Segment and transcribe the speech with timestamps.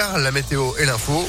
[0.00, 1.28] La météo et l'info.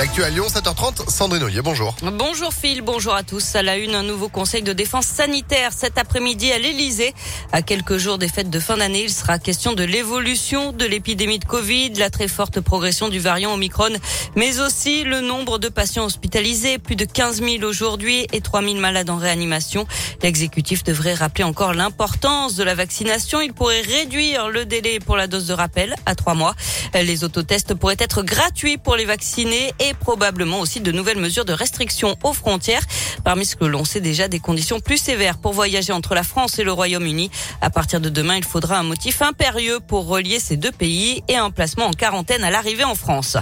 [0.00, 1.94] L'actu à Lyon, 7h30, Sandrine Ollier, bonjour.
[2.00, 3.54] Bonjour Phil, bonjour à tous.
[3.54, 7.12] À la une, un nouveau conseil de défense sanitaire cet après-midi à l'Elysée.
[7.52, 11.38] À quelques jours des fêtes de fin d'année, il sera question de l'évolution de l'épidémie
[11.38, 13.90] de Covid, la très forte progression du variant Omicron,
[14.36, 18.76] mais aussi le nombre de patients hospitalisés, plus de 15 000 aujourd'hui et 3 000
[18.76, 19.86] malades en réanimation.
[20.22, 23.42] L'exécutif devrait rappeler encore l'importance de la vaccination.
[23.42, 26.54] Il pourrait réduire le délai pour la dose de rappel à trois mois.
[26.94, 31.52] Les autotests pourraient être gratuits pour les vaccinés et probablement aussi de nouvelles mesures de
[31.52, 32.82] restriction aux frontières.
[33.24, 36.58] Parmi ce que l'on sait déjà, des conditions plus sévères pour voyager entre la France
[36.58, 37.30] et le Royaume-Uni.
[37.60, 41.36] À partir de demain, il faudra un motif impérieux pour relier ces deux pays et
[41.36, 43.36] un placement en quarantaine à l'arrivée en France.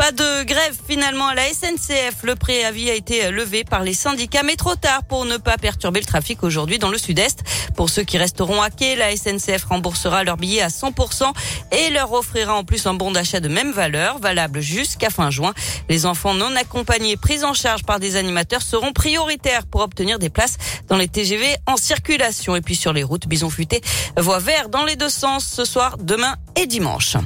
[0.00, 2.22] Pas de grève finalement à la SNCF.
[2.22, 6.00] Le préavis a été levé par les syndicats, mais trop tard pour ne pas perturber
[6.00, 7.42] le trafic aujourd'hui dans le sud-est.
[7.76, 11.24] Pour ceux qui resteront à quai, la SNCF remboursera leurs billets à 100%
[11.72, 15.52] et leur offrira en plus un bon d'achat de même valeur, valable jusqu'à fin juin.
[15.90, 20.30] Les enfants non accompagnés pris en charge par des animateurs seront prioritaires pour obtenir des
[20.30, 20.56] places
[20.88, 22.56] dans les TGV en circulation.
[22.56, 23.82] Et puis sur les routes, Bison Futé
[24.16, 27.18] voie vert dans les deux sens ce soir, demain et dimanche.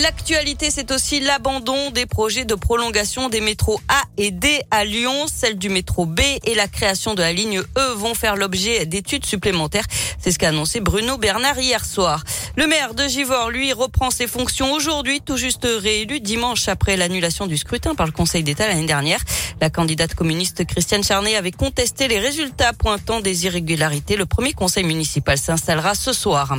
[0.00, 5.26] L'actualité, c'est aussi l'abandon des projets de prolongation des métros A et D à Lyon.
[5.26, 9.26] Celle du métro B et la création de la ligne E vont faire l'objet d'études
[9.26, 9.84] supplémentaires.
[10.18, 12.24] C'est ce qu'a annoncé Bruno Bernard hier soir.
[12.56, 17.46] Le maire de Givors, lui, reprend ses fonctions aujourd'hui, tout juste réélu dimanche après l'annulation
[17.46, 19.20] du scrutin par le Conseil d'État l'année dernière.
[19.60, 24.16] La candidate communiste Christiane Charnay avait contesté les résultats pointant des irrégularités.
[24.16, 26.56] Le premier conseil municipal s'installera ce soir.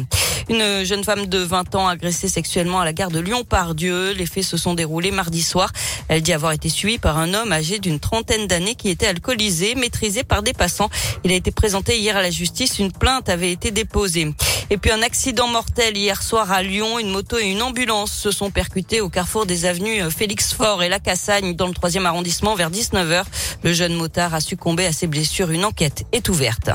[0.49, 4.11] Une jeune femme de 20 ans agressée sexuellement à la gare de Lyon par Dieu.
[4.11, 5.71] Les faits se sont déroulés mardi soir.
[6.09, 9.75] Elle dit avoir été suivie par un homme âgé d'une trentaine d'années qui était alcoolisé,
[9.75, 10.89] maîtrisé par des passants.
[11.23, 12.79] Il a été présenté hier à la justice.
[12.79, 14.33] Une plainte avait été déposée.
[14.69, 16.99] Et puis un accident mortel hier soir à Lyon.
[16.99, 20.89] Une moto et une ambulance se sont percutés au carrefour des avenues Félix Fort et
[20.89, 23.23] La Cassagne dans le troisième arrondissement vers 19h.
[23.63, 25.51] Le jeune motard a succombé à ses blessures.
[25.51, 26.69] Une enquête est ouverte.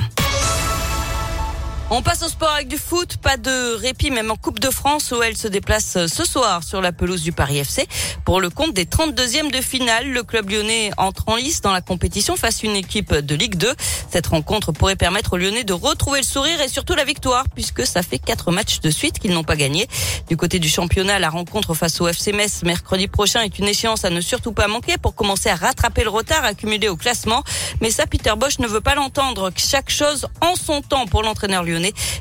[1.90, 5.10] On passe au sport avec du foot, pas de répit même en Coupe de France
[5.10, 7.88] où elle se déplace ce soir sur la pelouse du Paris FC.
[8.26, 11.80] Pour le compte des 32e de finale, le club lyonnais entre en lice dans la
[11.80, 13.72] compétition face à une équipe de Ligue 2.
[14.10, 17.86] Cette rencontre pourrait permettre aux Lyonnais de retrouver le sourire et surtout la victoire puisque
[17.86, 19.88] ça fait quatre matchs de suite qu'ils n'ont pas gagné.
[20.28, 24.04] Du côté du championnat, la rencontre face au FC Metz mercredi prochain est une échéance
[24.04, 27.42] à ne surtout pas manquer pour commencer à rattraper le retard accumulé au classement.
[27.80, 29.50] Mais ça, Peter Bosch ne veut pas l'entendre.
[29.56, 31.77] Chaque chose en son temps pour l'entraîneur lyonnais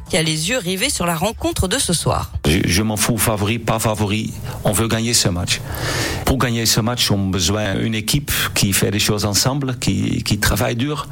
[0.09, 2.31] qui a les yeux rivés sur la rencontre de ce soir.
[2.45, 4.34] Je, m'en fous, favori, pas favori.
[4.63, 5.62] On veut gagner ce match.
[6.25, 10.23] Pour gagner ce match, on a besoin d'une équipe qui fait les choses ensemble, qui,
[10.23, 11.07] qui travaille dur.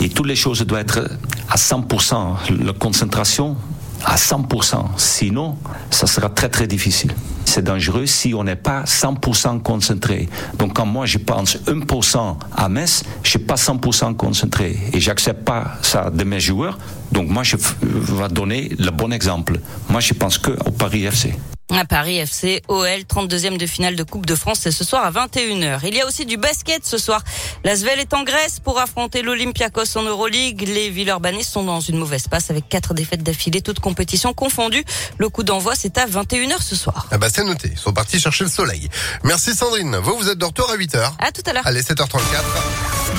[0.00, 1.10] Et toutes les choses doivent être
[1.48, 2.64] à 100%.
[2.64, 3.56] La concentration,
[4.04, 4.84] à 100%.
[4.96, 5.56] Sinon,
[5.90, 7.14] ça sera très très difficile.
[7.54, 10.26] C'est dangereux si on n'est pas 100% concentré.
[10.58, 15.44] Donc quand moi je pense 1% à Metz, je suis pas 100% concentré et j'accepte
[15.44, 16.78] pas ça de mes joueurs.
[17.12, 19.60] Donc moi je vais donner le bon exemple.
[19.90, 21.34] Moi je pense que au Paris FC.
[21.70, 25.10] À Paris FC, OL, 32e de finale de Coupe de France, c'est ce soir à
[25.10, 25.80] 21h.
[25.86, 27.22] Il y a aussi du basket ce soir.
[27.64, 30.68] L'Asvel est en Grèce pour affronter l'Olympiakos en Euroleague.
[30.68, 34.84] Les Villeurbanais sont dans une mauvaise passe avec quatre défaites d'affilée, toutes compétitions confondues.
[35.16, 37.06] Le coup d'envoi, c'est à 21h ce soir.
[37.10, 38.90] Ah bah c'est noté, ils sont partis chercher le soleil.
[39.24, 39.96] Merci Sandrine.
[39.96, 41.12] Vous, vous êtes de retour à 8h.
[41.20, 41.66] À tout à l'heure.
[41.66, 42.18] Allez, 7h34.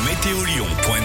[0.05, 1.02] Météolion.fr